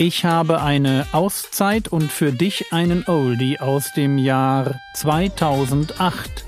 Ich 0.00 0.24
habe 0.24 0.62
eine 0.62 1.08
Auszeit 1.10 1.88
und 1.88 2.12
für 2.12 2.30
dich 2.30 2.72
einen 2.72 3.04
Oldie 3.08 3.58
aus 3.58 3.92
dem 3.94 4.16
Jahr 4.16 4.80
2008. 4.94 6.44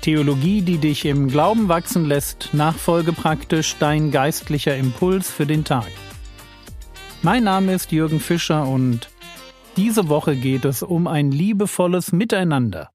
Theologie, 0.00 0.62
die 0.62 0.78
dich 0.78 1.04
im 1.04 1.28
Glauben 1.28 1.68
wachsen 1.68 2.04
lässt, 2.04 2.52
nachfolge 2.52 3.12
praktisch 3.12 3.76
dein 3.78 4.10
geistlicher 4.10 4.76
Impuls 4.76 5.30
für 5.30 5.46
den 5.46 5.62
Tag. 5.62 5.92
Mein 7.22 7.44
Name 7.44 7.74
ist 7.74 7.92
Jürgen 7.92 8.18
Fischer 8.18 8.66
und 8.66 9.08
diese 9.76 10.08
Woche 10.08 10.34
geht 10.34 10.64
es 10.64 10.82
um 10.82 11.06
ein 11.06 11.30
liebevolles 11.30 12.10
Miteinander. 12.10 12.90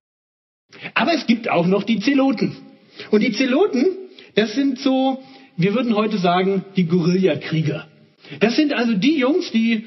Aber 0.94 1.14
es 1.14 1.26
gibt 1.26 1.50
auch 1.50 1.66
noch 1.66 1.84
die 1.84 2.02
Zeloten. 2.02 2.67
Und 3.12 3.22
die 3.22 3.32
Zeloten, 3.32 3.86
das 4.36 4.54
sind 4.54 4.80
so, 4.80 5.22
wir 5.56 5.74
würden 5.74 5.96
heute 5.96 6.18
sagen, 6.18 6.66
die 6.76 6.86
Guerillakrieger. 6.86 7.88
Das 8.40 8.56
sind 8.56 8.74
also 8.74 8.94
die 8.94 9.18
Jungs, 9.18 9.52
die 9.52 9.86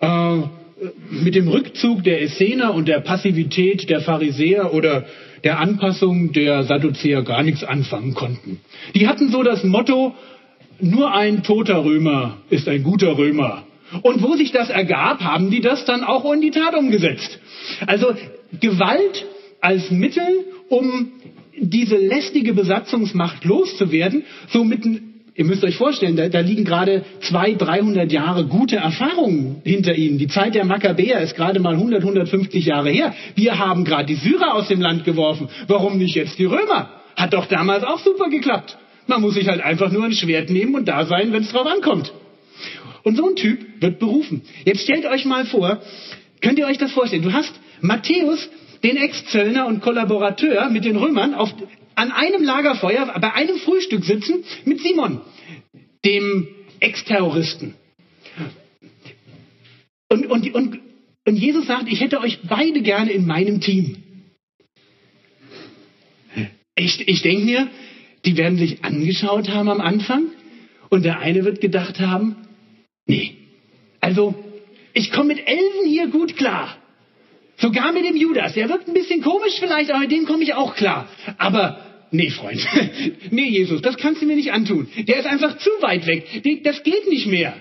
äh, 0.00 0.38
mit 1.10 1.34
dem 1.34 1.48
Rückzug 1.48 2.02
der 2.02 2.22
Essener 2.22 2.74
und 2.74 2.88
der 2.88 3.00
Passivität 3.00 3.88
der 3.88 4.00
Pharisäer 4.00 4.74
oder 4.74 5.06
der 5.44 5.58
Anpassung 5.58 6.32
der 6.32 6.64
Sadduzäer 6.64 7.22
gar 7.22 7.42
nichts 7.42 7.64
anfangen 7.64 8.14
konnten. 8.14 8.60
Die 8.94 9.08
hatten 9.08 9.30
so 9.30 9.42
das 9.42 9.64
Motto, 9.64 10.14
nur 10.80 11.14
ein 11.14 11.42
toter 11.42 11.84
Römer 11.84 12.38
ist 12.50 12.68
ein 12.68 12.82
guter 12.82 13.16
Römer. 13.16 13.64
Und 14.02 14.22
wo 14.22 14.34
sich 14.34 14.52
das 14.52 14.70
ergab, 14.70 15.20
haben 15.20 15.50
die 15.50 15.60
das 15.60 15.84
dann 15.84 16.02
auch 16.02 16.30
in 16.32 16.40
die 16.40 16.50
Tat 16.50 16.74
umgesetzt. 16.74 17.38
Also 17.86 18.14
Gewalt 18.58 19.26
als 19.60 19.90
Mittel, 19.90 20.44
um 20.68 21.12
diese 21.70 21.96
lästige 21.96 22.54
Besatzungsmacht 22.54 23.44
loszuwerden, 23.44 24.24
so 24.48 24.64
mitten 24.64 25.12
Ihr 25.34 25.46
müsst 25.46 25.64
euch 25.64 25.76
vorstellen, 25.76 26.14
da, 26.14 26.28
da 26.28 26.40
liegen 26.40 26.64
gerade 26.64 27.06
200, 27.22 27.62
300 27.62 28.12
Jahre 28.12 28.44
gute 28.44 28.76
Erfahrungen 28.76 29.62
hinter 29.64 29.94
ihnen. 29.94 30.18
Die 30.18 30.26
Zeit 30.26 30.54
der 30.54 30.66
Makkabäer 30.66 31.20
ist 31.20 31.36
gerade 31.36 31.58
mal 31.58 31.72
100, 31.72 32.02
150 32.02 32.66
Jahre 32.66 32.90
her. 32.90 33.14
Wir 33.34 33.58
haben 33.58 33.84
gerade 33.84 34.04
die 34.04 34.16
Syrer 34.16 34.54
aus 34.54 34.68
dem 34.68 34.82
Land 34.82 35.04
geworfen. 35.04 35.48
Warum 35.68 35.96
nicht 35.96 36.14
jetzt 36.16 36.38
die 36.38 36.44
Römer? 36.44 36.90
Hat 37.16 37.32
doch 37.32 37.46
damals 37.46 37.82
auch 37.82 37.98
super 38.00 38.28
geklappt. 38.28 38.76
Man 39.06 39.22
muss 39.22 39.34
sich 39.34 39.48
halt 39.48 39.62
einfach 39.62 39.90
nur 39.90 40.04
ein 40.04 40.12
Schwert 40.12 40.50
nehmen 40.50 40.74
und 40.74 40.86
da 40.86 41.06
sein, 41.06 41.32
wenn 41.32 41.42
es 41.42 41.50
drauf 41.50 41.66
ankommt. 41.66 42.12
Und 43.02 43.16
so 43.16 43.26
ein 43.28 43.36
Typ 43.36 43.58
wird 43.80 43.98
berufen. 43.98 44.42
Jetzt 44.66 44.82
stellt 44.82 45.06
euch 45.06 45.24
mal 45.24 45.46
vor, 45.46 45.80
könnt 46.42 46.58
ihr 46.58 46.66
euch 46.66 46.78
das 46.78 46.92
vorstellen? 46.92 47.22
Du 47.22 47.32
hast 47.32 47.52
Matthäus, 47.80 48.48
den 48.82 48.96
Ex-Zöllner 48.96 49.66
und 49.66 49.80
Kollaborateur 49.80 50.70
mit 50.70 50.84
den 50.84 50.96
Römern 50.96 51.34
auf, 51.34 51.54
an 51.94 52.10
einem 52.10 52.42
Lagerfeuer 52.42 53.06
bei 53.20 53.32
einem 53.32 53.56
Frühstück 53.58 54.04
sitzen 54.04 54.44
mit 54.64 54.80
Simon, 54.80 55.20
dem 56.04 56.48
Ex-Terroristen. 56.80 57.74
Und, 60.08 60.26
und, 60.26 60.54
und, 60.54 60.80
und 61.26 61.36
Jesus 61.36 61.66
sagt, 61.66 61.88
ich 61.88 62.00
hätte 62.00 62.20
euch 62.20 62.40
beide 62.42 62.82
gerne 62.82 63.12
in 63.12 63.26
meinem 63.26 63.60
Team. 63.60 64.02
Ich, 66.74 67.06
ich 67.06 67.22
denke 67.22 67.44
mir, 67.44 67.68
die 68.24 68.36
werden 68.36 68.58
sich 68.58 68.84
angeschaut 68.84 69.48
haben 69.48 69.68
am 69.68 69.80
Anfang 69.80 70.26
und 70.90 71.04
der 71.04 71.20
eine 71.20 71.44
wird 71.44 71.60
gedacht 71.60 72.00
haben, 72.00 72.36
nee, 73.06 73.36
also 74.00 74.34
ich 74.94 75.12
komme 75.12 75.34
mit 75.34 75.46
Elfen 75.46 75.86
hier 75.86 76.08
gut 76.08 76.36
klar. 76.36 76.76
Sogar 77.62 77.92
mit 77.92 78.04
dem 78.04 78.16
Judas. 78.16 78.54
Der 78.54 78.68
wirkt 78.68 78.88
ein 78.88 78.94
bisschen 78.94 79.22
komisch 79.22 79.54
vielleicht, 79.60 79.90
aber 79.92 80.00
mit 80.00 80.10
dem 80.10 80.26
komme 80.26 80.42
ich 80.42 80.52
auch 80.52 80.74
klar. 80.74 81.08
Aber 81.38 81.78
nee, 82.10 82.28
Freund. 82.28 82.60
nee, 83.30 83.48
Jesus, 83.48 83.80
das 83.80 83.96
kannst 83.96 84.20
du 84.20 84.26
mir 84.26 84.34
nicht 84.34 84.52
antun. 84.52 84.88
Der 84.96 85.20
ist 85.20 85.26
einfach 85.26 85.56
zu 85.58 85.70
weit 85.80 86.04
weg. 86.08 86.62
Das 86.64 86.82
geht 86.82 87.08
nicht 87.08 87.28
mehr. 87.28 87.54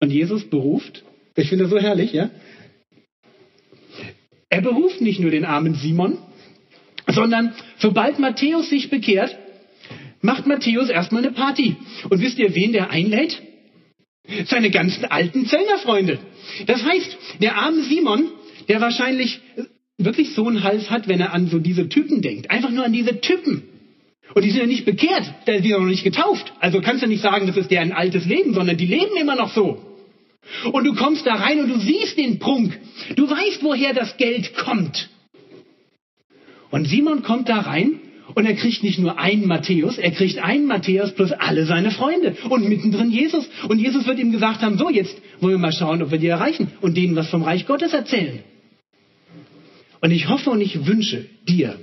Und 0.00 0.10
Jesus 0.10 0.48
beruft, 0.48 1.04
ich 1.36 1.50
finde 1.50 1.64
das 1.64 1.72
so 1.72 1.78
herrlich, 1.78 2.14
ja? 2.14 2.30
Er 4.48 4.62
beruft 4.62 5.02
nicht 5.02 5.20
nur 5.20 5.30
den 5.30 5.44
armen 5.44 5.74
Simon, 5.74 6.16
sondern 7.06 7.54
sobald 7.76 8.18
Matthäus 8.18 8.70
sich 8.70 8.88
bekehrt, 8.88 9.36
macht 10.22 10.46
Matthäus 10.46 10.88
erstmal 10.88 11.22
eine 11.22 11.34
Party. 11.34 11.76
Und 12.08 12.22
wisst 12.22 12.38
ihr, 12.38 12.54
wen 12.54 12.72
der 12.72 12.90
einlädt? 12.90 13.42
Seine 14.46 14.70
ganzen 14.70 15.04
alten 15.04 15.46
Zellnerfreunde. 15.46 16.18
Das 16.66 16.82
heißt, 16.82 17.18
der 17.40 17.56
arme 17.56 17.82
Simon, 17.82 18.30
der 18.68 18.80
wahrscheinlich 18.80 19.40
wirklich 19.98 20.34
so 20.34 20.46
einen 20.46 20.62
Hals 20.62 20.90
hat, 20.90 21.08
wenn 21.08 21.20
er 21.20 21.32
an 21.32 21.48
so 21.48 21.58
diese 21.58 21.88
Typen 21.88 22.22
denkt. 22.22 22.50
Einfach 22.50 22.70
nur 22.70 22.84
an 22.84 22.92
diese 22.92 23.20
Typen. 23.20 23.64
Und 24.34 24.44
die 24.44 24.50
sind 24.50 24.60
ja 24.60 24.66
nicht 24.66 24.84
bekehrt, 24.84 25.24
der 25.46 25.56
ist 25.56 25.64
ja 25.64 25.78
noch 25.78 25.86
nicht 25.86 26.04
getauft. 26.04 26.52
Also 26.60 26.80
kannst 26.80 27.02
du 27.02 27.08
nicht 27.08 27.22
sagen, 27.22 27.46
das 27.46 27.56
ist 27.56 27.70
der 27.70 27.80
ein 27.80 27.92
altes 27.92 28.26
Leben, 28.26 28.54
sondern 28.54 28.76
die 28.76 28.86
leben 28.86 29.16
immer 29.18 29.36
noch 29.36 29.52
so. 29.52 29.82
Und 30.72 30.84
du 30.84 30.94
kommst 30.94 31.26
da 31.26 31.34
rein 31.34 31.60
und 31.60 31.68
du 31.68 31.78
siehst 31.78 32.16
den 32.16 32.38
Prunk. 32.38 32.78
Du 33.16 33.28
weißt, 33.28 33.62
woher 33.62 33.94
das 33.94 34.16
Geld 34.16 34.54
kommt. 34.56 35.08
Und 36.70 36.86
Simon 36.86 37.22
kommt 37.22 37.48
da 37.48 37.60
rein 37.60 38.00
und 38.34 38.44
er 38.44 38.54
kriegt 38.54 38.82
nicht 38.82 38.98
nur 38.98 39.18
einen 39.18 39.46
Matthäus, 39.46 39.96
er 39.96 40.10
kriegt 40.10 40.38
einen 40.38 40.66
Matthäus 40.66 41.12
plus 41.12 41.32
alle 41.32 41.64
seine 41.64 41.90
Freunde 41.90 42.36
und 42.48 42.68
mittendrin 42.68 43.10
Jesus. 43.10 43.48
Und 43.68 43.78
Jesus 43.78 44.06
wird 44.06 44.18
ihm 44.18 44.32
gesagt 44.32 44.62
haben, 44.62 44.76
so 44.76 44.90
jetzt 44.90 45.16
wollen 45.40 45.54
wir 45.54 45.58
mal 45.58 45.72
schauen, 45.72 46.02
ob 46.02 46.10
wir 46.10 46.18
die 46.18 46.26
erreichen 46.26 46.70
und 46.82 46.96
denen 46.96 47.16
was 47.16 47.30
vom 47.30 47.42
Reich 47.42 47.66
Gottes 47.66 47.94
erzählen. 47.94 48.40
Und 50.00 50.10
ich 50.10 50.28
hoffe 50.28 50.50
und 50.50 50.60
ich 50.60 50.86
wünsche 50.86 51.26
dir 51.48 51.78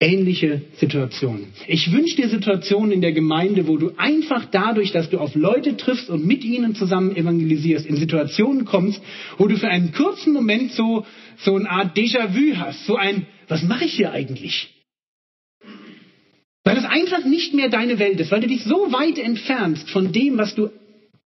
ähnliche 0.00 0.62
Situationen. 0.76 1.46
Ich 1.66 1.90
wünsche 1.92 2.16
dir 2.16 2.28
Situationen 2.28 2.92
in 2.92 3.00
der 3.00 3.12
Gemeinde, 3.12 3.66
wo 3.66 3.76
du 3.76 3.92
einfach 3.96 4.44
dadurch, 4.50 4.92
dass 4.92 5.08
du 5.08 5.18
auf 5.18 5.34
Leute 5.34 5.76
triffst 5.76 6.10
und 6.10 6.26
mit 6.26 6.44
ihnen 6.44 6.74
zusammen 6.74 7.16
evangelisierst, 7.16 7.86
in 7.86 7.96
Situationen 7.96 8.64
kommst, 8.64 9.00
wo 9.38 9.46
du 9.46 9.56
für 9.56 9.68
einen 9.68 9.92
kurzen 9.92 10.32
Moment 10.32 10.72
so, 10.72 11.06
so 11.38 11.56
eine 11.56 11.70
Art 11.70 11.96
Déjà-vu 11.96 12.56
hast, 12.56 12.84
so 12.86 12.96
ein, 12.96 13.26
was 13.48 13.62
mache 13.62 13.84
ich 13.84 13.94
hier 13.94 14.12
eigentlich? 14.12 14.74
Weil 16.64 16.76
es 16.76 16.84
einfach 16.84 17.24
nicht 17.24 17.54
mehr 17.54 17.68
deine 17.68 17.98
Welt 17.98 18.20
ist, 18.20 18.30
weil 18.30 18.40
du 18.40 18.48
dich 18.48 18.64
so 18.64 18.92
weit 18.92 19.18
entfernst 19.18 19.90
von 19.90 20.12
dem, 20.12 20.38
was 20.38 20.54
du 20.54 20.70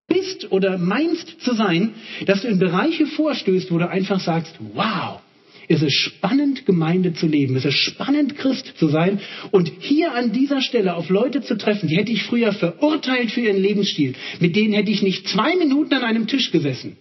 bist 0.09 0.51
oder 0.51 0.77
meinst 0.77 1.41
zu 1.41 1.53
sein, 1.53 1.93
dass 2.25 2.41
du 2.41 2.47
in 2.47 2.59
Bereiche 2.59 3.05
vorstößt, 3.05 3.71
wo 3.71 3.77
du 3.77 3.89
einfach 3.89 4.19
sagst, 4.19 4.55
wow, 4.73 5.21
ist 5.69 5.83
es 5.83 5.93
spannend, 5.93 6.65
Gemeinde 6.65 7.13
zu 7.13 7.27
leben. 7.27 7.55
Es 7.55 7.63
ist 7.63 7.77
spannend, 7.77 8.35
Christ 8.37 8.73
zu 8.77 8.87
sein. 8.87 9.19
Und 9.51 9.71
hier 9.79 10.13
an 10.13 10.31
dieser 10.33 10.61
Stelle 10.61 10.95
auf 10.95 11.09
Leute 11.09 11.41
zu 11.41 11.55
treffen, 11.57 11.87
die 11.87 11.95
hätte 11.95 12.11
ich 12.11 12.23
früher 12.23 12.51
verurteilt 12.51 13.29
für 13.29 13.41
ihren 13.41 13.61
Lebensstil. 13.61 14.15
Mit 14.39 14.55
denen 14.55 14.73
hätte 14.73 14.89
ich 14.89 15.03
nicht 15.03 15.27
zwei 15.27 15.55
Minuten 15.55 15.93
an 15.93 16.03
einem 16.03 16.25
Tisch 16.25 16.51
gesessen. 16.51 16.97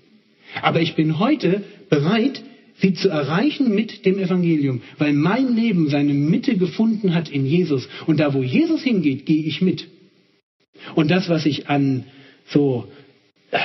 Aber 0.61 0.83
ich 0.83 0.95
bin 0.95 1.19
heute 1.19 1.65
bereit, 1.89 2.43
sie 2.77 2.93
zu 2.93 3.09
erreichen 3.09 3.75
mit 3.75 4.05
dem 4.05 4.19
Evangelium, 4.19 4.83
weil 4.99 5.15
mein 5.15 5.57
Leben 5.57 5.89
seine 5.89 6.13
Mitte 6.13 6.59
gefunden 6.59 7.15
hat 7.15 7.31
in 7.31 7.47
Jesus. 7.47 7.89
Und 8.07 8.21
da, 8.21 8.35
wo 8.35 8.43
Jesus 8.43 8.83
hingeht, 8.83 9.25
gehe 9.25 9.45
ich 9.45 9.63
mit. 9.63 9.89
Und 10.95 11.11
das, 11.11 11.31
was 11.31 11.47
ich 11.47 11.69
an 11.71 12.05
so 12.51 12.89
äh, 13.51 13.59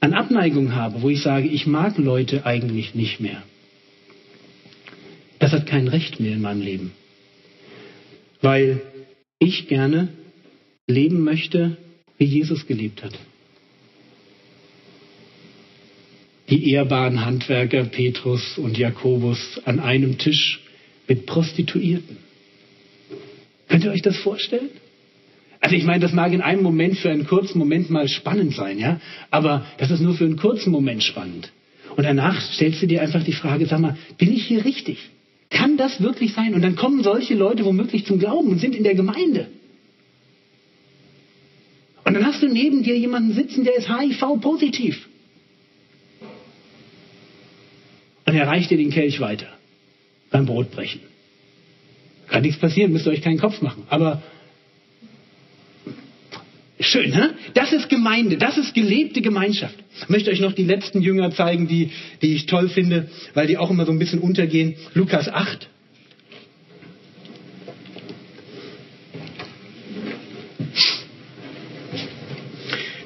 an 0.00 0.12
Abneigung 0.12 0.74
habe, 0.74 1.02
wo 1.02 1.08
ich 1.08 1.22
sage, 1.22 1.48
ich 1.48 1.66
mag 1.66 1.96
Leute 1.98 2.44
eigentlich 2.46 2.94
nicht 2.94 3.20
mehr. 3.20 3.42
Das 5.38 5.52
hat 5.52 5.66
kein 5.66 5.88
Recht 5.88 6.20
mehr 6.20 6.32
in 6.32 6.40
meinem 6.42 6.60
Leben. 6.60 6.92
Weil 8.40 8.82
ich 9.38 9.68
gerne 9.68 10.08
leben 10.86 11.22
möchte, 11.22 11.76
wie 12.18 12.24
Jesus 12.24 12.66
gelebt 12.66 13.02
hat. 13.02 13.18
Die 16.50 16.70
ehrbaren 16.70 17.24
Handwerker 17.24 17.84
Petrus 17.84 18.58
und 18.58 18.76
Jakobus 18.76 19.60
an 19.64 19.80
einem 19.80 20.18
Tisch 20.18 20.60
mit 21.08 21.26
Prostituierten. 21.26 22.18
Könnt 23.68 23.84
ihr 23.84 23.90
euch 23.90 24.02
das 24.02 24.18
vorstellen? 24.18 24.70
Also 25.64 25.76
ich 25.76 25.84
meine, 25.84 26.00
das 26.00 26.12
mag 26.12 26.30
in 26.34 26.42
einem 26.42 26.62
Moment 26.62 26.98
für 26.98 27.10
einen 27.10 27.26
kurzen 27.26 27.58
Moment 27.58 27.88
mal 27.88 28.06
spannend 28.06 28.54
sein, 28.54 28.78
ja, 28.78 29.00
aber 29.30 29.64
das 29.78 29.90
ist 29.90 30.02
nur 30.02 30.12
für 30.12 30.26
einen 30.26 30.36
kurzen 30.36 30.70
Moment 30.70 31.02
spannend. 31.02 31.52
Und 31.96 32.04
danach 32.04 32.38
stellst 32.52 32.82
du 32.82 32.86
dir 32.86 33.00
einfach 33.00 33.24
die 33.24 33.32
Frage, 33.32 33.64
sag 33.64 33.80
mal, 33.80 33.96
bin 34.18 34.30
ich 34.30 34.44
hier 34.44 34.62
richtig? 34.62 34.98
Kann 35.48 35.78
das 35.78 36.02
wirklich 36.02 36.34
sein? 36.34 36.52
Und 36.52 36.60
dann 36.60 36.76
kommen 36.76 37.02
solche 37.02 37.32
Leute 37.32 37.64
womöglich 37.64 38.04
zum 38.04 38.18
Glauben 38.18 38.48
und 38.48 38.58
sind 38.58 38.76
in 38.76 38.84
der 38.84 38.94
Gemeinde. 38.94 39.46
Und 42.04 42.12
dann 42.12 42.26
hast 42.26 42.42
du 42.42 42.48
neben 42.48 42.82
dir 42.82 42.98
jemanden 42.98 43.32
sitzen, 43.32 43.64
der 43.64 43.76
ist 43.76 43.88
HIV-positiv. 43.88 45.08
Und 48.26 48.34
er 48.34 48.46
reicht 48.46 48.70
dir 48.70 48.76
den 48.76 48.90
Kelch 48.90 49.18
weiter 49.18 49.48
beim 50.30 50.44
Brotbrechen. 50.44 51.00
Kann 52.28 52.42
nichts 52.42 52.60
passieren, 52.60 52.92
müsst 52.92 53.06
ihr 53.06 53.12
euch 53.12 53.22
keinen 53.22 53.38
Kopf 53.38 53.62
machen. 53.62 53.84
Aber 53.88 54.22
Schön, 56.94 57.12
hä? 57.12 57.30
Das 57.54 57.72
ist 57.72 57.88
Gemeinde, 57.88 58.36
das 58.36 58.56
ist 58.56 58.72
gelebte 58.72 59.20
Gemeinschaft. 59.20 59.74
Ich 60.00 60.08
möchte 60.08 60.30
euch 60.30 60.38
noch 60.38 60.52
die 60.52 60.62
letzten 60.62 61.02
Jünger 61.02 61.32
zeigen, 61.32 61.66
die, 61.66 61.90
die 62.22 62.36
ich 62.36 62.46
toll 62.46 62.68
finde, 62.68 63.08
weil 63.34 63.48
die 63.48 63.58
auch 63.58 63.68
immer 63.68 63.84
so 63.84 63.90
ein 63.90 63.98
bisschen 63.98 64.20
untergehen. 64.20 64.76
Lukas 64.94 65.28
8. 65.28 65.68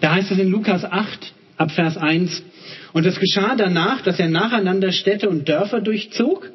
Da 0.03 0.17
heißt 0.17 0.33
es 0.33 0.39
in 0.39 0.51
Lukas 0.51 0.85
8, 0.85 1.33
ab 1.57 1.71
Vers 1.71 1.97
1, 1.97 2.43
und 2.93 3.07
es 3.07 3.19
geschah 3.19 3.57
danach, 3.57 4.03
dass 4.03 4.21
er 4.21 4.29
nacheinander 4.29 4.93
Städte 4.93 5.31
und 5.31 5.49
Dörfer 5.49 5.81
durchzog, 5.81 6.51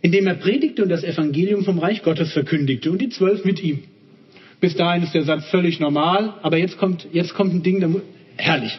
indem 0.00 0.26
er 0.26 0.36
predigte 0.36 0.82
und 0.82 0.88
das 0.88 1.04
Evangelium 1.04 1.66
vom 1.66 1.78
Reich 1.78 2.02
Gottes 2.02 2.32
verkündigte 2.32 2.90
und 2.90 3.02
die 3.02 3.10
Zwölf 3.10 3.44
mit 3.44 3.62
ihm. 3.62 3.82
Bis 4.60 4.74
dahin 4.74 5.02
ist 5.02 5.14
der 5.14 5.24
Satz 5.24 5.46
völlig 5.46 5.80
normal, 5.80 6.34
aber 6.42 6.56
jetzt 6.56 6.78
kommt, 6.78 7.06
jetzt 7.12 7.34
kommt 7.34 7.54
ein 7.54 7.62
Ding, 7.62 8.02
herrlich. 8.36 8.78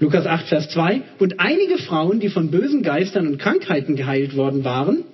Lukas 0.00 0.26
8, 0.26 0.46
Vers 0.46 0.70
2. 0.70 1.02
Und 1.18 1.40
einige 1.40 1.78
Frauen, 1.78 2.20
die 2.20 2.28
von 2.28 2.50
bösen 2.50 2.82
Geistern 2.82 3.26
und 3.26 3.38
Krankheiten 3.38 3.96
geheilt 3.96 4.36
worden 4.36 4.64
waren, 4.64 5.04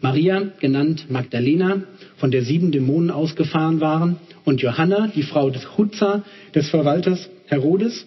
Maria, 0.00 0.52
genannt 0.60 1.06
Magdalena, 1.10 1.82
von 2.16 2.30
der 2.30 2.42
sieben 2.42 2.70
Dämonen 2.70 3.10
ausgefahren 3.10 3.80
waren, 3.80 4.16
und 4.44 4.62
Johanna, 4.62 5.08
die 5.08 5.24
Frau 5.24 5.50
des 5.50 5.76
Hutza, 5.76 6.22
des 6.54 6.70
Verwalters 6.70 7.28
Herodes, 7.46 8.06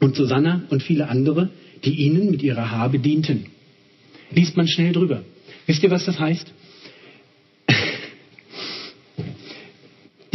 und 0.00 0.16
Susanna 0.16 0.62
und 0.70 0.82
viele 0.82 1.08
andere, 1.08 1.50
die 1.84 1.94
ihnen 1.94 2.30
mit 2.30 2.42
ihrer 2.42 2.70
Habe 2.70 2.98
dienten. 2.98 3.46
Liest 4.30 4.56
man 4.56 4.66
schnell 4.66 4.92
drüber. 4.92 5.22
Wisst 5.66 5.82
ihr, 5.82 5.90
was 5.90 6.06
das 6.06 6.18
heißt? 6.18 6.52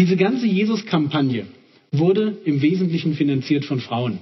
Diese 0.05 0.17
ganze 0.17 0.45
Jesus-Kampagne 0.45 1.47
wurde 1.91 2.37
im 2.45 2.61
Wesentlichen 2.61 3.15
finanziert 3.15 3.65
von 3.65 3.79
Frauen. 3.79 4.19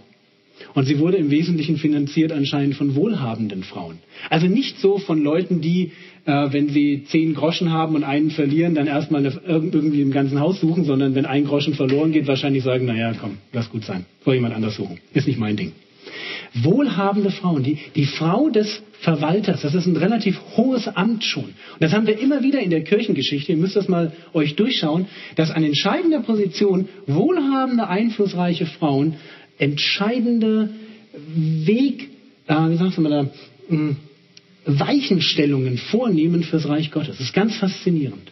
Und 0.76 0.86
sie 0.86 0.98
wurde 0.98 1.18
im 1.18 1.30
Wesentlichen 1.30 1.76
finanziert 1.76 2.32
anscheinend 2.32 2.76
von 2.76 2.96
wohlhabenden 2.96 3.64
Frauen. 3.64 3.98
Also 4.30 4.48
nicht 4.48 4.80
so 4.80 4.98
von 4.98 5.22
Leuten, 5.22 5.60
die, 5.60 5.92
äh, 6.24 6.54
wenn 6.54 6.70
sie 6.70 7.04
zehn 7.10 7.34
Groschen 7.34 7.74
haben 7.74 7.96
und 7.96 8.06
einen 8.06 8.32
verlieren, 8.32 8.76
dann 8.76 8.88
erstmal 8.88 9.26
irgendwie 9.46 10.00
im 10.00 10.12
ganzen 10.12 10.40
Haus 10.40 10.62
suchen, 10.62 10.86
sondern 10.86 11.16
wenn 11.16 11.26
ein 11.26 11.44
Groschen 11.44 11.74
verloren 11.74 12.14
geht, 12.14 12.28
wahrscheinlich 12.28 12.64
sagen, 12.64 12.86
naja, 12.86 13.14
komm, 13.20 13.40
lass 13.52 13.70
gut 13.70 13.84
sein, 13.84 14.06
soll 14.24 14.36
jemand 14.36 14.56
anders 14.56 14.78
suchen. 14.78 15.00
Ist 15.14 15.28
nicht 15.28 15.38
mein 15.38 15.58
Ding. 15.58 15.74
Wohlhabende 16.54 17.32
Frauen, 17.32 17.64
die, 17.64 17.78
die 17.96 18.06
Frau 18.06 18.50
des 18.50 18.82
Verwalters, 19.02 19.62
das 19.62 19.74
ist 19.74 19.86
ein 19.86 19.98
relativ 19.98 20.40
hohes 20.56 20.88
Amt 20.88 21.24
schon. 21.24 21.46
Und 21.46 21.82
das 21.82 21.94
haben 21.94 22.08
wir 22.08 22.20
immer 22.20 22.44
wieder 22.44 22.60
in 22.60 22.70
der 22.70 22.84
Kirchengeschichte, 22.84 23.52
ihr 23.52 23.58
müsst 23.58 23.76
das 23.76 23.88
mal 23.88 24.14
euch 24.34 24.56
durchschauen, 24.56 25.08
dass 25.36 25.52
an 25.52 25.64
entscheidender 25.64 26.22
Position 26.22 26.88
wohlhabende, 27.08 27.88
einflussreiche 27.88 28.66
Frauen 28.66 29.16
entscheidende 29.58 30.70
Weg, 31.36 32.10
äh, 32.48 32.70
wie 32.70 32.78
sagst 32.78 32.98
du 32.98 33.02
mal 33.02 33.10
da, 33.10 33.30
mh, 33.70 33.96
Weichenstellungen 34.66 35.78
vornehmen 35.78 36.44
fürs 36.44 36.68
Reich 36.68 36.92
Gottes. 36.92 37.18
Das 37.18 37.28
ist 37.28 37.34
ganz 37.34 37.56
faszinierend. 37.58 38.32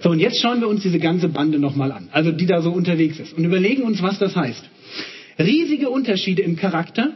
So, 0.00 0.10
und 0.10 0.20
jetzt 0.20 0.40
schauen 0.40 0.60
wir 0.60 0.68
uns 0.68 0.82
diese 0.82 1.00
ganze 1.00 1.28
Bande 1.28 1.58
nochmal 1.58 1.90
an, 1.90 2.08
also 2.12 2.30
die 2.30 2.46
da 2.46 2.62
so 2.62 2.70
unterwegs 2.70 3.18
ist, 3.18 3.36
und 3.36 3.44
überlegen 3.44 3.82
uns, 3.82 4.00
was 4.00 4.18
das 4.18 4.36
heißt. 4.36 4.64
Riesige 5.38 5.90
Unterschiede 5.90 6.42
im 6.42 6.56
Charakter, 6.56 7.12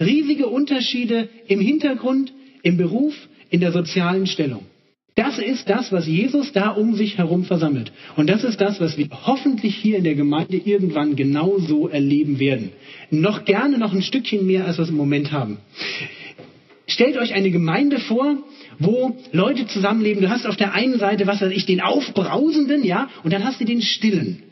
riesige 0.00 0.46
Unterschiede 0.46 1.28
im 1.46 1.60
Hintergrund, 1.60 2.32
im 2.62 2.76
Beruf, 2.76 3.14
in 3.50 3.60
der 3.60 3.72
sozialen 3.72 4.26
Stellung. 4.26 4.64
Das 5.14 5.38
ist 5.38 5.70
das, 5.70 5.92
was 5.92 6.06
Jesus 6.06 6.52
da 6.52 6.68
um 6.68 6.94
sich 6.94 7.16
herum 7.16 7.44
versammelt. 7.44 7.90
Und 8.16 8.28
das 8.28 8.44
ist 8.44 8.60
das, 8.60 8.80
was 8.80 8.98
wir 8.98 9.08
hoffentlich 9.24 9.74
hier 9.74 9.96
in 9.96 10.04
der 10.04 10.14
Gemeinde 10.14 10.58
irgendwann 10.58 11.16
genauso 11.16 11.88
erleben 11.88 12.38
werden. 12.38 12.70
Noch 13.10 13.46
gerne 13.46 13.78
noch 13.78 13.94
ein 13.94 14.02
Stückchen 14.02 14.46
mehr, 14.46 14.66
als 14.66 14.76
wir 14.76 14.82
es 14.82 14.90
im 14.90 14.96
Moment 14.96 15.32
haben. 15.32 15.56
Stellt 16.86 17.16
euch 17.16 17.32
eine 17.32 17.50
Gemeinde 17.50 17.98
vor, 17.98 18.36
wo 18.78 19.16
Leute 19.32 19.66
zusammenleben. 19.66 20.22
Du 20.22 20.28
hast 20.28 20.46
auf 20.46 20.56
der 20.56 20.74
einen 20.74 20.98
Seite, 20.98 21.26
was 21.26 21.40
weiß 21.40 21.52
ich, 21.52 21.64
den 21.64 21.80
Aufbrausenden, 21.80 22.84
ja, 22.84 23.08
und 23.24 23.32
dann 23.32 23.44
hast 23.44 23.58
du 23.60 23.64
den 23.64 23.80
Stillen. 23.80 24.42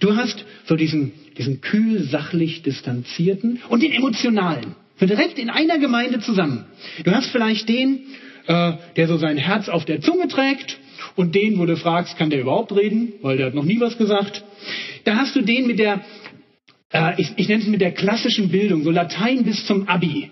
Du 0.00 0.16
hast 0.16 0.44
so 0.66 0.76
diesen, 0.76 1.12
diesen 1.38 1.60
kühl, 1.60 2.02
sachlich 2.02 2.62
distanzierten 2.62 3.60
und 3.68 3.82
den 3.82 3.92
emotionalen. 3.92 4.74
So 4.98 5.06
direkt 5.06 5.38
in 5.38 5.50
einer 5.50 5.78
Gemeinde 5.78 6.20
zusammen. 6.20 6.64
Du 7.04 7.10
hast 7.10 7.30
vielleicht 7.30 7.68
den, 7.68 8.00
äh, 8.46 8.72
der 8.96 9.08
so 9.08 9.16
sein 9.16 9.36
Herz 9.36 9.68
auf 9.68 9.84
der 9.84 10.00
Zunge 10.00 10.28
trägt 10.28 10.78
und 11.16 11.34
den, 11.34 11.58
wo 11.58 11.66
du 11.66 11.76
fragst, 11.76 12.16
kann 12.16 12.30
der 12.30 12.40
überhaupt 12.40 12.72
reden, 12.72 13.14
weil 13.22 13.36
der 13.36 13.46
hat 13.46 13.54
noch 13.54 13.64
nie 13.64 13.80
was 13.80 13.98
gesagt. 13.98 14.44
Da 15.04 15.16
hast 15.16 15.34
du 15.34 15.42
den 15.42 15.66
mit 15.66 15.78
der, 15.78 16.04
äh, 16.92 17.20
ich, 17.20 17.32
ich 17.36 17.48
nenne 17.48 17.62
es 17.62 17.68
mit 17.68 17.80
der 17.80 17.92
klassischen 17.92 18.50
Bildung, 18.50 18.84
so 18.84 18.90
Latein 18.90 19.44
bis 19.44 19.66
zum 19.66 19.88
Abi. 19.88 20.30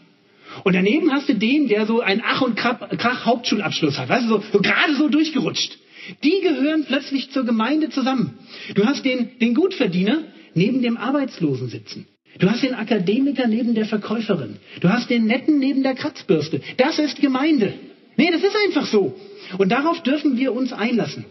Und 0.64 0.74
daneben 0.74 1.12
hast 1.12 1.28
du 1.28 1.34
den, 1.34 1.68
der 1.68 1.86
so 1.86 2.00
einen 2.00 2.22
Ach 2.24 2.42
und 2.42 2.56
Krach 2.56 3.24
Hauptschulabschluss 3.24 3.98
hat, 3.98 4.08
weißt 4.08 4.24
du, 4.24 4.28
so, 4.28 4.42
so 4.52 4.60
gerade 4.60 4.94
so 4.96 5.08
durchgerutscht. 5.08 5.78
Die 6.22 6.40
gehören 6.42 6.84
plötzlich 6.84 7.30
zur 7.30 7.44
Gemeinde 7.44 7.90
zusammen. 7.90 8.38
Du 8.74 8.84
hast 8.84 9.04
den, 9.04 9.38
den 9.38 9.54
Gutverdiener 9.54 10.24
neben 10.54 10.82
dem 10.82 10.96
Arbeitslosen 10.96 11.68
sitzen. 11.68 12.06
Du 12.38 12.48
hast 12.48 12.62
den 12.62 12.74
Akademiker 12.74 13.46
neben 13.46 13.74
der 13.74 13.86
Verkäuferin. 13.86 14.56
Du 14.80 14.88
hast 14.88 15.10
den 15.10 15.26
Netten 15.26 15.58
neben 15.58 15.82
der 15.82 15.94
Kratzbürste. 15.94 16.60
Das 16.76 16.98
ist 16.98 17.20
Gemeinde. 17.20 17.74
Nee, 18.16 18.30
das 18.30 18.42
ist 18.42 18.56
einfach 18.66 18.86
so. 18.86 19.18
Und 19.58 19.70
darauf 19.70 20.02
dürfen 20.02 20.36
wir 20.36 20.52
uns 20.52 20.72
einlassen. 20.72 21.24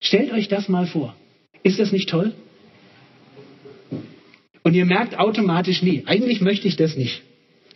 Stellt 0.00 0.32
euch 0.32 0.48
das 0.48 0.68
mal 0.68 0.86
vor. 0.86 1.16
Ist 1.62 1.78
das 1.80 1.92
nicht 1.92 2.08
toll? 2.08 2.32
Und 4.62 4.74
ihr 4.74 4.84
merkt 4.84 5.18
automatisch, 5.18 5.82
nee, 5.82 6.02
eigentlich 6.06 6.40
möchte 6.40 6.68
ich 6.68 6.76
das 6.76 6.96
nicht. 6.96 7.22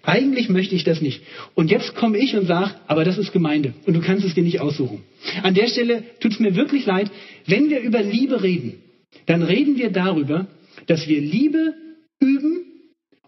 Eigentlich 0.02 0.48
möchte 0.48 0.74
ich 0.74 0.84
das 0.84 1.00
nicht. 1.02 1.22
Und 1.54 1.70
jetzt 1.70 1.94
komme 1.94 2.18
ich 2.18 2.34
und 2.34 2.46
sage, 2.46 2.74
aber 2.86 3.04
das 3.04 3.18
ist 3.18 3.32
Gemeinde 3.32 3.74
und 3.86 3.94
du 3.94 4.00
kannst 4.00 4.24
es 4.24 4.34
dir 4.34 4.42
nicht 4.42 4.60
aussuchen. 4.60 5.02
An 5.42 5.54
der 5.54 5.68
Stelle 5.68 6.04
tut 6.20 6.32
es 6.32 6.40
mir 6.40 6.56
wirklich 6.56 6.86
leid, 6.86 7.10
wenn 7.46 7.68
wir 7.68 7.80
über 7.80 8.02
Liebe 8.02 8.42
reden, 8.42 8.74
dann 9.26 9.42
reden 9.42 9.76
wir 9.76 9.90
darüber, 9.90 10.46
dass 10.86 11.06
wir 11.06 11.20
Liebe 11.20 11.74
üben 12.18 12.64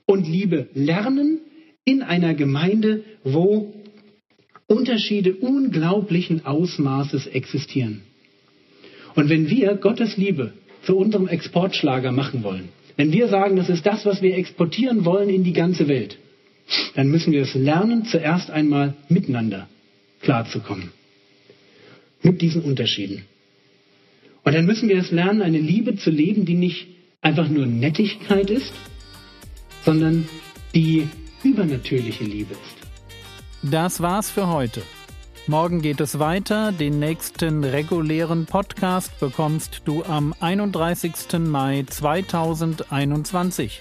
und 0.06 0.26
Liebe 0.26 0.68
lernen 0.74 1.40
in 1.84 2.02
einer 2.02 2.34
Gemeinde, 2.34 3.04
wo 3.22 3.74
Unterschiede 4.66 5.34
unglaublichen 5.34 6.46
Ausmaßes 6.46 7.26
existieren. 7.26 8.02
Und 9.14 9.28
wenn 9.28 9.50
wir 9.50 9.74
Gottes 9.74 10.16
Liebe 10.16 10.54
zu 10.84 10.96
unserem 10.96 11.28
Exportschlager 11.28 12.12
machen 12.12 12.42
wollen, 12.42 12.70
wenn 12.96 13.12
wir 13.12 13.28
sagen, 13.28 13.56
das 13.56 13.68
ist 13.68 13.84
das, 13.84 14.06
was 14.06 14.22
wir 14.22 14.36
exportieren 14.36 15.04
wollen 15.04 15.28
in 15.28 15.44
die 15.44 15.52
ganze 15.52 15.88
Welt, 15.88 16.18
dann 16.94 17.08
müssen 17.08 17.32
wir 17.32 17.42
es 17.42 17.54
lernen, 17.54 18.04
zuerst 18.04 18.50
einmal 18.50 18.94
miteinander 19.08 19.68
klarzukommen. 20.20 20.90
Mit 22.22 22.40
diesen 22.40 22.62
Unterschieden. 22.62 23.24
Und 24.44 24.54
dann 24.54 24.66
müssen 24.66 24.88
wir 24.88 24.98
es 24.98 25.10
lernen, 25.10 25.42
eine 25.42 25.58
Liebe 25.58 25.96
zu 25.96 26.10
leben, 26.10 26.44
die 26.44 26.54
nicht 26.54 26.86
einfach 27.20 27.48
nur 27.48 27.66
Nettigkeit 27.66 28.50
ist, 28.50 28.72
sondern 29.84 30.28
die 30.74 31.08
übernatürliche 31.42 32.24
Liebe 32.24 32.52
ist. 32.52 33.70
Das 33.72 34.00
war's 34.00 34.30
für 34.30 34.48
heute. 34.48 34.82
Morgen 35.48 35.82
geht 35.82 36.00
es 36.00 36.18
weiter. 36.20 36.72
Den 36.72 36.98
nächsten 37.00 37.64
regulären 37.64 38.46
Podcast 38.46 39.18
bekommst 39.18 39.82
du 39.84 40.04
am 40.04 40.34
31. 40.38 41.38
Mai 41.40 41.84
2021. 41.88 43.80